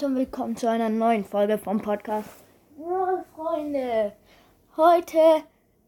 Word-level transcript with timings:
Leute 0.00 0.12
und 0.12 0.16
willkommen 0.16 0.56
zu 0.56 0.66
einer 0.66 0.88
neuen 0.88 1.26
Folge 1.26 1.58
vom 1.58 1.82
Podcast. 1.82 2.30
Ja, 2.78 3.22
Freunde, 3.36 4.14
heute 4.74 5.18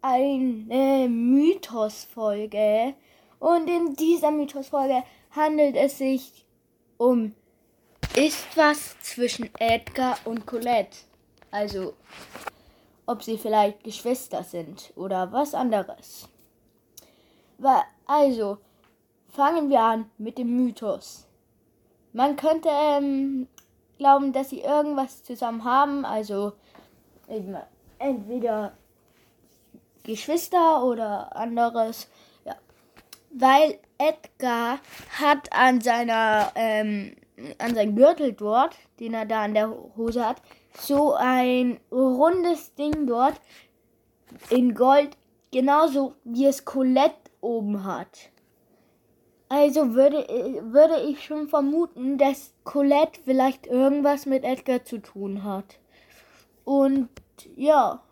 eine 0.02 1.09
Mythos-Folge 1.09 2.92
und 3.38 3.70
in 3.70 3.95
dieser 3.95 4.30
Mythos-Folge 4.30 5.02
handelt 5.30 5.77
es 5.77 5.96
sich 5.96 6.45
um 6.98 7.34
ist 8.14 8.54
was 8.54 9.01
zwischen 9.01 9.48
Edgar 9.59 10.18
und 10.26 10.45
Colette. 10.46 10.98
Also, 11.51 11.95
ob 13.06 13.23
sie 13.23 13.38
vielleicht 13.38 13.82
Geschwister 13.82 14.42
sind 14.42 14.92
oder 14.95 15.32
was 15.32 15.54
anderes. 15.54 16.29
Also, 18.04 18.59
fangen 19.30 19.70
wir 19.70 19.80
an 19.80 20.10
mit 20.18 20.37
dem 20.37 20.54
Mythos. 20.54 21.26
Man 22.12 22.37
könnte 22.37 22.68
ähm, 22.70 23.48
glauben, 23.98 24.32
dass 24.32 24.51
sie 24.51 24.60
irgendwas 24.60 25.23
zusammen 25.23 25.64
haben, 25.64 26.05
also 26.05 26.52
eben 27.28 27.56
entweder 27.98 28.73
Geschwister 30.02 30.84
oder 30.84 31.34
anderes. 31.37 32.09
Ja. 32.45 32.56
Weil 33.30 33.79
Edgar 33.98 34.79
hat 35.20 35.52
an 35.52 35.80
seiner 35.80 36.52
ähm, 36.54 37.15
an 37.59 37.74
seinem 37.74 37.96
Gürtel 37.96 38.32
dort, 38.32 38.76
den 39.01 39.15
er 39.15 39.26
da 39.26 39.43
an 39.43 39.54
der 39.54 39.70
Hose 39.96 40.26
hat, 40.26 40.43
so 40.79 41.15
ein 41.15 41.80
rundes 41.90 42.74
Ding 42.74 43.07
dort 43.07 43.40
in 44.51 44.74
Gold, 44.74 45.16
genauso 45.51 46.15
wie 46.24 46.46
es 46.46 46.65
Colette 46.65 47.30
oben 47.40 47.85
hat. 47.85 48.30
Also 49.52 49.92
würde, 49.92 50.26
würde 50.72 51.02
ich 51.02 51.22
schon 51.22 51.46
vermuten, 51.46 52.16
dass 52.16 52.54
Colette 52.64 53.20
vielleicht 53.22 53.66
irgendwas 53.66 54.24
mit 54.24 54.45
Edgar 54.45 54.82
zu 54.82 54.96
tun 54.96 55.45
hat. 55.45 55.78
Und 56.64 57.10
ja. 57.54 58.02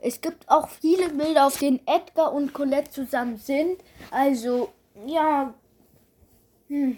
Es 0.00 0.22
gibt 0.22 0.48
auch 0.48 0.70
viele 0.70 1.10
Bilder, 1.10 1.46
auf 1.46 1.58
denen 1.58 1.86
Edgar 1.86 2.32
und 2.32 2.54
Colette 2.54 2.90
zusammen 2.90 3.36
sind. 3.36 3.84
Also, 4.10 4.72
ja. 5.04 5.52
Hm, 6.68 6.96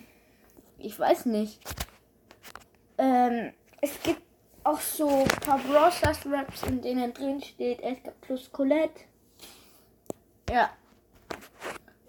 ich 0.78 0.96
weiß 0.96 1.26
nicht. 1.26 1.58
Ähm, 2.96 3.52
es 3.80 4.00
gibt 4.04 4.22
auch 4.62 4.78
so 4.78 5.08
ein 5.08 5.40
paar 5.40 5.58
Brosters 5.58 6.24
Raps, 6.26 6.62
in 6.62 6.80
denen 6.80 7.12
drin 7.12 7.42
steht 7.42 7.80
Edgar 7.80 8.14
plus 8.20 8.52
Colette. 8.52 9.00
Ja. 10.48 10.70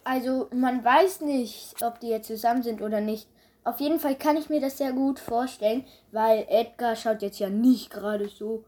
Also 0.09 0.47
man 0.53 0.85
weiß 0.85 1.19
nicht, 1.19 1.83
ob 1.83 1.99
die 1.99 2.07
jetzt 2.07 2.27
zusammen 2.27 2.63
sind 2.63 2.81
oder 2.81 3.01
nicht. 3.01 3.27
Auf 3.65 3.81
jeden 3.81 3.99
Fall 3.99 4.15
kann 4.15 4.37
ich 4.37 4.49
mir 4.49 4.61
das 4.61 4.77
sehr 4.77 4.93
gut 4.93 5.19
vorstellen, 5.19 5.83
weil 6.13 6.45
Edgar 6.47 6.95
schaut 6.95 7.21
jetzt 7.21 7.39
ja 7.39 7.49
nicht 7.49 7.89
gerade 7.89 8.29
so 8.29 8.63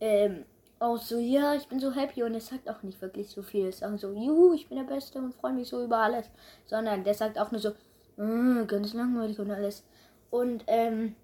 ähm, 0.00 0.44
aus, 0.80 1.08
so 1.08 1.18
ja, 1.18 1.54
ich 1.54 1.68
bin 1.68 1.78
so 1.78 1.92
happy 1.94 2.24
und 2.24 2.34
er 2.34 2.40
sagt 2.40 2.68
auch 2.68 2.82
nicht 2.82 3.00
wirklich 3.00 3.30
so 3.30 3.42
viel. 3.42 3.68
Es 3.68 3.78
sagt 3.78 4.00
so, 4.00 4.10
juhu, 4.10 4.54
ich 4.54 4.68
bin 4.68 4.76
der 4.76 4.92
Beste 4.92 5.20
und 5.20 5.36
freue 5.36 5.52
mich 5.52 5.68
so 5.68 5.84
über 5.84 5.98
alles. 5.98 6.26
Sondern 6.66 7.04
der 7.04 7.14
sagt 7.14 7.38
auch 7.38 7.52
nur 7.52 7.60
so, 7.60 7.70
mm, 8.16 8.66
ganz 8.66 8.92
langweilig 8.92 9.38
und 9.38 9.52
alles. 9.52 9.84
Und 10.30 10.64
ähm, 10.66 11.14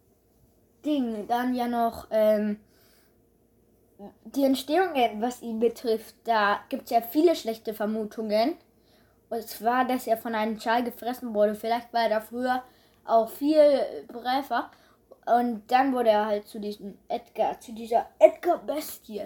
Ding, 0.85 1.27
dann 1.27 1.53
ja 1.57 1.67
noch 1.67 2.07
ähm, 2.13 2.61
die 4.25 4.45
Entstehungen, 4.45 5.21
was 5.21 5.43
ihn 5.43 5.59
betrifft, 5.59 6.15
da 6.23 6.61
gibt 6.69 6.85
es 6.85 6.91
ja 6.91 7.01
viele 7.01 7.35
schlechte 7.35 7.75
Vermutungen. 7.75 8.55
Und 9.31 9.47
zwar, 9.47 9.85
dass 9.85 10.07
er 10.07 10.17
von 10.17 10.35
einem 10.35 10.59
Schal 10.59 10.85
gefressen 10.85 11.35
wurde. 11.35 11.55
Vielleicht 11.55 11.93
war 11.93 12.03
er 12.03 12.09
da 12.09 12.21
früher 12.21 12.63
auch 13.05 13.29
viel 13.29 13.81
Bräfer. 14.09 14.71
Und 15.27 15.71
dann 15.71 15.93
wurde 15.93 16.11
er 16.11 16.27
halt 16.27 16.49
zu 16.49 16.59
diesem 16.59 16.97
Edgar, 17.09 17.61
zu 17.61 17.73
dieser 17.73 18.07
Edgar-Bestie. 18.19 19.25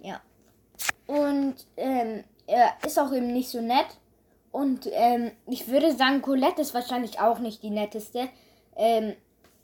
Ja. 0.00 0.20
Und 1.06 1.54
ähm, 1.76 2.24
er 2.46 2.72
ist 2.84 2.98
auch 2.98 3.12
eben 3.12 3.32
nicht 3.32 3.48
so 3.48 3.60
nett. 3.60 3.86
Und 4.52 4.88
ähm, 4.92 5.32
ich 5.46 5.68
würde 5.68 5.94
sagen, 5.94 6.22
Colette 6.22 6.62
ist 6.62 6.74
wahrscheinlich 6.74 7.20
auch 7.20 7.38
nicht 7.38 7.62
die 7.62 7.70
netteste. 7.70 8.28
Ähm, 8.76 9.14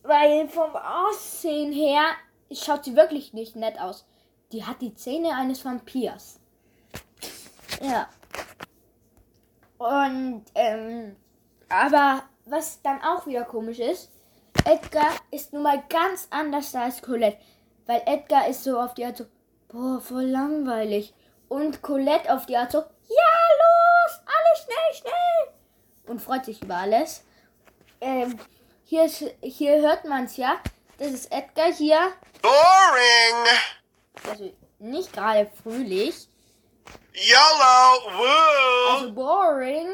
weil 0.02 0.48
vom 0.48 0.74
Aussehen 0.74 1.72
her 1.72 2.02
schaut 2.50 2.84
sie 2.84 2.96
wirklich 2.96 3.32
nicht 3.34 3.56
nett 3.56 3.78
aus. 3.78 4.06
Die 4.52 4.64
hat 4.64 4.80
die 4.80 4.94
Zähne 4.94 5.34
eines 5.36 5.64
Vampirs. 5.64 6.40
Ja. 7.82 8.08
Und, 9.82 10.44
ähm, 10.54 11.16
aber 11.68 12.22
was 12.44 12.80
dann 12.82 13.02
auch 13.02 13.26
wieder 13.26 13.42
komisch 13.42 13.80
ist, 13.80 14.12
Edgar 14.64 15.10
ist 15.32 15.52
nun 15.52 15.64
mal 15.64 15.82
ganz 15.88 16.28
anders 16.30 16.72
als 16.76 17.02
Colette. 17.02 17.38
Weil 17.86 18.00
Edgar 18.06 18.46
ist 18.46 18.62
so 18.62 18.78
auf 18.78 18.94
die 18.94 19.04
Art 19.04 19.16
so, 19.16 19.24
boah, 19.66 20.00
voll 20.00 20.26
langweilig. 20.26 21.12
Und 21.48 21.82
Colette 21.82 22.32
auf 22.32 22.46
die 22.46 22.56
Art 22.56 22.70
so, 22.70 22.78
ja, 22.78 22.84
los, 23.58 24.20
alles 24.24 24.64
schnell, 24.64 25.00
schnell. 25.00 25.54
Und 26.06 26.22
freut 26.22 26.44
sich 26.44 26.62
über 26.62 26.76
alles. 26.76 27.24
Ähm, 28.00 28.38
hier, 28.84 29.06
ist, 29.06 29.24
hier 29.40 29.80
hört 29.80 30.04
man 30.04 30.26
es 30.26 30.36
ja. 30.36 30.58
Das 30.98 31.08
ist 31.08 31.32
Edgar 31.32 31.72
hier. 31.72 32.12
Boring. 32.40 34.30
Also 34.30 34.52
nicht 34.78 35.12
gerade 35.12 35.50
fröhlich. 35.60 36.28
YOLO. 37.14 38.18
Woo. 38.18 38.94
Also 38.94 39.12
boring 39.12 39.88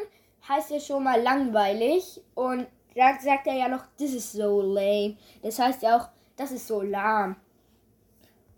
heißt 0.48 0.70
ja 0.70 0.80
schon 0.80 1.04
mal 1.04 1.20
langweilig. 1.20 2.20
Und 2.34 2.66
dann 2.94 3.20
sagt 3.20 3.46
er 3.46 3.54
ja 3.54 3.68
noch, 3.68 3.84
this 3.96 4.14
is 4.14 4.32
so 4.32 4.60
lame. 4.60 5.16
Das 5.42 5.58
heißt 5.58 5.82
ja 5.82 5.98
auch, 5.98 6.08
das 6.36 6.52
ist 6.52 6.66
so 6.66 6.82
lahm. 6.82 7.36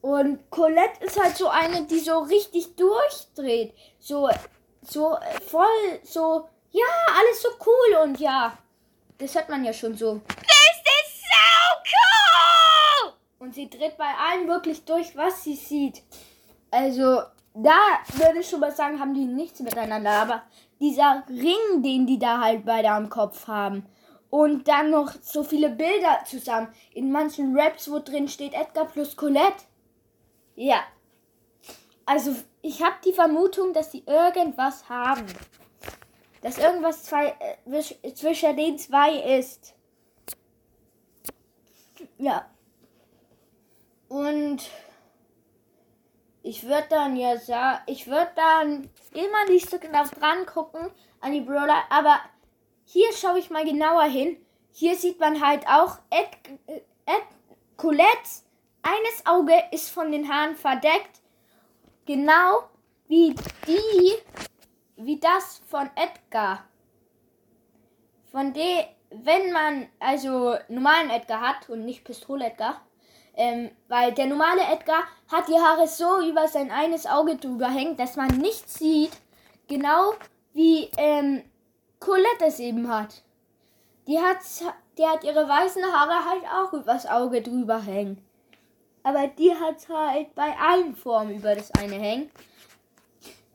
Und 0.01 0.51
Colette 0.51 1.05
ist 1.05 1.21
halt 1.23 1.37
so 1.37 1.49
eine, 1.49 1.85
die 1.87 1.99
so 1.99 2.21
richtig 2.21 2.75
durchdreht. 2.77 3.75
So, 3.99 4.31
so 4.83 5.17
äh, 5.17 5.41
voll, 5.41 6.01
so, 6.05 6.49
ja, 6.71 6.87
alles 7.15 7.43
so 7.43 7.49
cool 7.67 7.97
und 8.05 8.19
ja. 8.19 8.57
Das 9.19 9.35
hört 9.35 9.51
man 9.51 9.65
ja 9.65 9.73
schon 9.73 9.95
so. 9.95 10.21
This 10.29 10.47
is 10.47 11.21
so 11.21 13.05
cool. 13.05 13.13
Und 13.41 13.55
sie 13.55 13.69
dreht 13.69 13.99
bei 13.99 14.15
allen 14.15 14.49
wirklich 14.49 14.85
durch, 14.87 15.15
was 15.17 15.45
sie 15.45 15.57
sieht. 15.57 16.03
Also, 16.71 17.23
da 17.55 17.99
würde 18.15 18.41
ich 18.41 18.49
schon 18.49 18.61
mal 18.61 18.73
sagen, 18.73 19.01
haben 19.01 19.15
die 19.15 19.25
nichts 19.25 19.61
miteinander. 19.61 20.11
Aber 20.11 20.43
dieser 20.81 21.25
Ring, 21.29 21.83
den 21.83 22.07
die 22.07 22.19
da 22.19 22.41
halt 22.41 22.65
beide 22.65 22.91
am 22.91 23.09
Kopf 23.09 23.47
haben. 23.49 23.87
Und 24.31 24.69
dann 24.69 24.91
noch 24.91 25.13
so 25.21 25.43
viele 25.43 25.71
Bilder 25.71 26.21
zusammen. 26.25 26.69
In 26.93 27.11
manchen 27.11 27.59
Raps, 27.59 27.91
wo 27.91 27.99
drin 27.99 28.29
steht 28.29 28.55
Edgar 28.55 28.87
plus 28.87 29.17
Colette. 29.17 29.65
Ja. 30.55 30.83
Also, 32.07 32.37
ich 32.63 32.83
habe 32.83 32.97
die 33.05 33.13
Vermutung, 33.13 33.73
dass 33.73 33.91
sie 33.91 34.05
irgendwas 34.07 34.89
haben. 34.89 35.27
Dass 36.43 36.59
irgendwas 36.59 37.03
zwei, 37.03 37.35
äh, 37.67 38.15
zwischen 38.15 38.57
den 38.57 38.79
zwei 38.79 39.17
ist. 39.39 39.75
Ja. 42.19 42.49
Und 44.09 44.71
ich 46.43 46.65
würde 46.65 46.87
dann 46.89 47.17
ja 47.17 47.37
sagen, 47.39 47.83
ich 47.87 48.07
würde 48.07 48.31
dann 48.35 48.91
immer 49.13 49.45
nicht 49.49 49.69
so 49.69 49.79
genau 49.79 50.05
dran 50.05 50.47
gucken 50.47 50.91
an 51.21 51.33
die 51.33 51.41
Brawler, 51.41 51.83
aber 51.91 52.21
hier 52.85 53.13
schaue 53.13 53.39
ich 53.39 53.51
mal 53.51 53.65
genauer 53.65 54.05
hin. 54.05 54.37
Hier 54.73 54.97
sieht 54.97 55.21
man 55.21 55.45
halt 55.47 55.67
auch 55.69 55.99
Ed, 56.11 56.29
Ed 57.07 57.23
Colettes 57.77 58.45
eines 58.83 59.27
Auge 59.27 59.55
ist 59.73 59.91
von 59.91 60.11
den 60.11 60.29
Haaren 60.29 60.57
verdeckt, 60.57 61.21
genau 62.07 62.65
wie 63.09 63.35
die, 63.67 64.15
wie 64.97 65.19
das 65.19 65.61
von 65.67 65.91
Edgar. 65.97 66.65
Von 68.31 68.53
dem, 68.53 68.85
wenn 69.11 69.53
man 69.53 69.89
also 69.99 70.57
normalen 70.69 71.11
Edgar 71.11 71.41
hat 71.41 71.69
und 71.69 71.85
nicht 71.85 72.05
Pistole 72.05 72.47
Edgar, 72.47 72.81
ähm, 73.41 73.71
weil 73.89 74.13
der 74.13 74.27
normale 74.27 74.61
Edgar 74.61 75.05
hat 75.33 75.49
die 75.49 75.59
Haare 75.59 75.89
so 75.89 76.21
über 76.21 76.47
sein 76.47 76.71
eines 76.71 77.07
Auge 77.07 77.37
drüber 77.37 77.69
hängt, 77.69 77.99
dass 77.99 78.17
man 78.17 78.29
nichts 78.37 78.75
sieht. 78.75 79.13
Genau 79.67 80.13
wie 80.53 80.91
ähm, 80.99 81.43
Colette 82.01 82.47
es 82.47 82.59
eben 82.59 82.93
hat. 82.93 83.23
Die 84.07 84.19
hat, 84.19 84.39
die 84.99 85.07
hat 85.07 85.25
ihre 85.25 85.49
weißen 85.49 85.83
Haare 85.85 86.29
halt 86.29 86.45
auch 86.45 86.73
übers 86.75 87.07
Auge 87.07 87.41
drüber 87.41 87.81
hängen. 87.81 88.23
Aber 89.03 89.27
die 89.29 89.55
hat 89.55 89.89
halt 89.89 90.35
bei 90.35 90.55
allen 90.59 90.95
Formen 90.95 91.37
über 91.37 91.55
das 91.55 91.71
eine 91.73 91.95
hängen. 91.95 92.31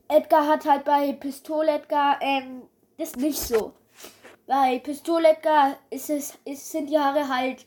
Edgar 0.08 0.48
hat 0.48 0.66
halt 0.66 0.84
bei 0.84 1.14
Pistol 1.14 1.68
Edgar 1.68 2.20
ähm, 2.22 2.64
das 2.98 3.16
nicht 3.16 3.40
so. 3.40 3.74
Bei 4.48 4.80
Pistol 4.80 5.26
Edgar 5.26 5.78
ist 5.92 6.10
es, 6.10 6.38
ist, 6.46 6.72
sind 6.72 6.90
die 6.90 6.98
Haare 6.98 7.28
halt 7.28 7.66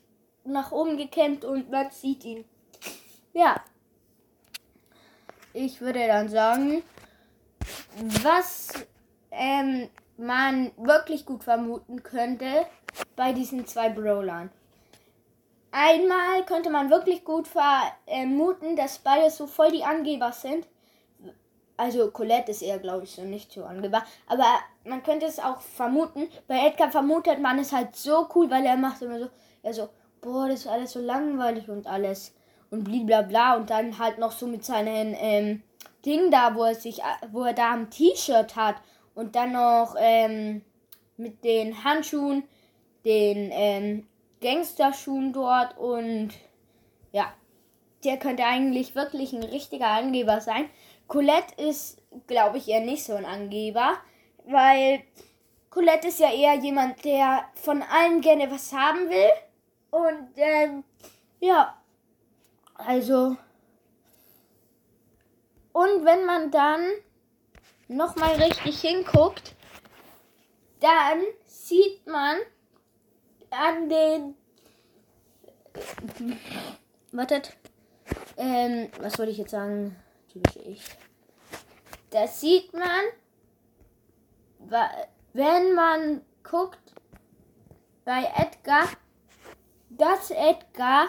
nach 0.53 0.73
oben 0.73 0.97
gekämmt 0.97 1.45
und 1.45 1.71
man 1.71 1.91
sieht 1.91 2.25
ihn. 2.25 2.45
Ja. 3.33 3.63
Ich 5.53 5.81
würde 5.81 6.07
dann 6.07 6.29
sagen, 6.29 6.83
was 8.23 8.73
ähm, 9.31 9.89
man 10.17 10.73
wirklich 10.77 11.25
gut 11.25 11.45
vermuten 11.45 12.03
könnte 12.03 12.67
bei 13.17 13.33
diesen 13.33 13.67
zwei 13.67 13.89
Brawlern. 13.89 14.51
einmal 15.71 16.45
könnte 16.47 16.71
man 16.71 16.91
wirklich 16.91 17.25
gut 17.25 17.49
vermuten, 17.49 18.77
dass 18.77 18.99
beide 18.99 19.31
so 19.31 19.47
voll 19.47 19.71
die 19.71 19.85
Angeber 19.85 20.33
sind. 20.33 20.67
Also 21.77 22.11
Colette 22.11 22.51
ist 22.51 22.63
eher, 22.63 22.81
glaube 22.81 23.05
ich, 23.05 23.13
so 23.13 23.23
nicht 23.23 23.53
so 23.53 23.65
angeber. 23.65 24.03
Aber 24.27 24.47
man 24.85 25.03
könnte 25.05 25.27
es 25.27 25.39
auch 25.39 25.61
vermuten. 25.61 26.29
Bei 26.49 26.67
Edgar 26.67 26.91
vermutet 26.91 27.41
man 27.41 27.59
es 27.61 27.73
halt 27.73 27.95
so 27.95 28.29
cool, 28.35 28.51
weil 28.51 28.67
er 28.67 28.77
macht 28.77 29.01
immer 29.03 29.21
so, 29.21 29.29
er 29.63 29.75
so, 29.75 29.89
boah, 30.21 30.49
das 30.49 30.61
ist 30.61 30.67
alles 30.67 30.93
so 30.93 31.01
langweilig 31.01 31.69
und 31.69 31.87
alles. 31.87 32.35
Und 32.71 32.85
blablabla. 32.85 33.57
Und 33.57 33.71
dann 33.71 33.99
halt 33.99 34.19
noch 34.19 34.33
so 34.33 34.47
mit 34.47 34.65
seinen 34.65 35.15
ähm, 35.19 35.63
Ding 36.05 36.31
da, 36.31 36.55
wo 36.55 36.65
er 36.65 36.75
sich, 36.75 37.01
wo 37.33 37.45
er 37.45 37.55
da 37.55 37.73
ein 37.73 37.91
T-Shirt 37.91 38.57
hat. 38.57 38.77
Und 39.15 39.35
dann 39.35 39.53
noch 39.53 39.97
ähm, 39.99 40.63
mit 41.17 41.45
den 41.45 41.83
Handschuhen, 41.85 42.45
den 43.05 43.51
ähm, 43.53 44.07
Gangsterschuhen 44.41 45.33
dort 45.33 45.77
und 45.79 46.31
ja, 47.13 47.33
der 48.05 48.17
könnte 48.19 48.45
eigentlich 48.45 48.95
wirklich 48.95 49.33
ein 49.33 49.43
richtiger 49.43 49.89
Angeber 49.89 50.41
sein. 50.41 50.69
Colette 51.09 51.61
ist, 51.61 52.01
glaube 52.27 52.59
ich, 52.59 52.69
eher 52.69 52.81
nicht 52.81 53.05
so 53.05 53.15
ein 53.15 53.25
Angeber, 53.25 53.95
weil 54.47 55.03
Colette 55.71 56.09
ist 56.09 56.21
ja 56.21 56.33
eher 56.33 56.55
jemand, 56.55 57.05
der 57.05 57.45
von 57.55 57.83
allen 57.83 58.21
gerne 58.21 58.51
was 58.51 58.73
haben 58.73 59.09
will. 59.09 59.31
Und 59.91 60.31
ähm, 60.37 60.85
ja, 61.41 61.81
also. 62.75 63.37
Und 65.73 66.05
wenn 66.05 66.25
man 66.25 66.51
dann 66.51 66.87
nochmal 67.89 68.35
richtig 68.35 68.81
hinguckt, 68.81 69.55
dann 70.81 71.23
sieht 71.45 72.07
man 72.07 72.37
an 73.51 73.89
den. 73.89 74.35
Wartet. 77.13 77.57
Ähm, 78.37 78.91
was 79.01 79.19
wollte 79.19 79.33
ich 79.33 79.39
jetzt 79.39 79.51
sagen? 79.51 79.97
Typisch 80.33 80.57
ich. 80.57 80.85
Das 82.11 82.41
sieht 82.41 82.73
man, 82.73 83.03
wenn 85.33 85.75
man 85.75 86.23
guckt 86.43 86.95
bei 88.05 88.25
Edgar, 88.37 88.89
dass 89.99 90.31
Edgar 90.31 91.09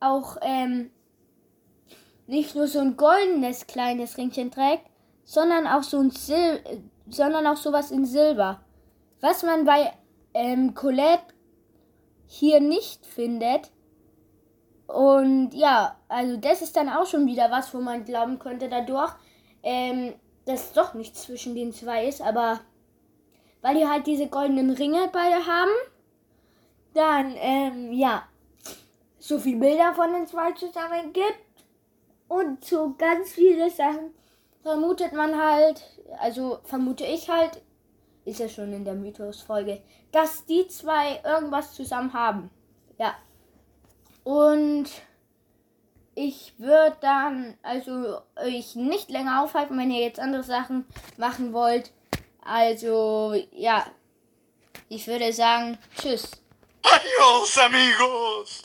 auch 0.00 0.36
ähm, 0.42 0.90
nicht 2.26 2.54
nur 2.54 2.66
so 2.66 2.80
ein 2.80 2.96
goldenes 2.96 3.66
kleines 3.66 4.16
Ringchen 4.16 4.50
trägt, 4.50 4.84
sondern 5.24 5.66
auch 5.66 5.82
so 5.82 5.98
ein 5.98 6.10
Sil 6.10 6.58
sondern 7.08 7.46
auch 7.46 7.56
sowas 7.56 7.90
in 7.90 8.06
Silber. 8.06 8.60
Was 9.20 9.42
man 9.42 9.64
bei 9.64 9.92
ähm, 10.34 10.74
Colette 10.74 11.32
hier 12.26 12.60
nicht 12.60 13.04
findet. 13.04 13.70
Und 14.86 15.50
ja, 15.52 15.96
also 16.08 16.36
das 16.38 16.62
ist 16.62 16.76
dann 16.76 16.88
auch 16.88 17.06
schon 17.06 17.26
wieder 17.26 17.50
was, 17.50 17.74
wo 17.74 17.78
man 17.78 18.04
glauben 18.04 18.38
könnte 18.38 18.68
dadurch, 18.68 19.12
ähm, 19.62 20.14
dass 20.46 20.72
doch 20.72 20.94
nichts 20.94 21.22
zwischen 21.22 21.54
den 21.54 21.72
zwei 21.72 22.06
ist, 22.06 22.20
aber 22.20 22.60
weil 23.60 23.76
die 23.76 23.86
halt 23.86 24.06
diese 24.06 24.26
goldenen 24.26 24.70
Ringe 24.70 25.08
beide 25.12 25.46
haben, 25.46 25.70
dann, 26.94 27.34
ähm, 27.36 27.92
ja, 27.92 28.24
so 29.18 29.38
viele 29.38 29.58
Bilder 29.58 29.94
von 29.94 30.12
den 30.12 30.26
zwei 30.26 30.52
zusammen 30.52 31.12
gibt 31.12 31.64
und 32.28 32.64
so 32.64 32.94
ganz 32.98 33.32
viele 33.32 33.70
Sachen 33.70 34.12
vermutet 34.62 35.12
man 35.12 35.36
halt, 35.40 35.82
also 36.18 36.58
vermute 36.64 37.04
ich 37.04 37.28
halt, 37.28 37.62
ist 38.24 38.40
ja 38.40 38.48
schon 38.48 38.72
in 38.72 38.84
der 38.84 38.94
Mythos-Folge, 38.94 39.82
dass 40.12 40.44
die 40.46 40.66
zwei 40.68 41.20
irgendwas 41.24 41.74
zusammen 41.74 42.12
haben. 42.12 42.50
Ja. 42.98 43.14
Und 44.24 44.88
ich 46.14 46.54
würde 46.58 46.96
dann 47.00 47.56
also 47.62 48.20
euch 48.36 48.76
nicht 48.76 49.10
länger 49.10 49.42
aufhalten, 49.42 49.76
wenn 49.78 49.90
ihr 49.90 50.02
jetzt 50.02 50.20
andere 50.20 50.42
Sachen 50.42 50.86
machen 51.16 51.52
wollt. 51.52 51.92
Also, 52.44 53.34
ja. 53.52 53.86
Ich 54.88 55.06
würde 55.06 55.32
sagen, 55.32 55.78
tschüss. 55.96 56.41
Adiós 56.84 57.58
amigos. 57.58 58.60